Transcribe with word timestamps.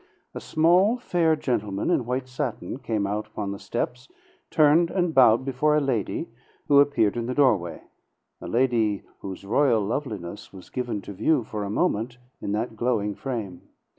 A 0.33 0.39
small, 0.39 0.97
fair 0.97 1.35
gentleman 1.35 1.91
in 1.91 2.07
white 2.07 2.27
satin 2.27 2.79
came 2.79 3.05
out 3.05 3.27
upon 3.27 3.51
the 3.51 3.59
steps, 3.59 4.07
turned 4.49 4.89
and 4.89 5.13
bowed 5.13 5.45
before 5.45 5.77
a 5.77 5.79
lady 5.79 6.27
who 6.67 6.79
appeared 6.79 7.15
in 7.15 7.27
the 7.27 7.35
doorway, 7.35 7.83
a 8.41 8.47
lady 8.47 9.03
whose 9.19 9.45
royal 9.45 9.85
loveliness 9.85 10.51
was 10.51 10.71
given 10.71 11.03
to 11.03 11.13
view 11.13 11.43
for 11.43 11.63
a 11.63 11.69
moment 11.69 12.17
in 12.41 12.51
that 12.53 12.75
glowing 12.75 13.13
frame. 13.13 13.61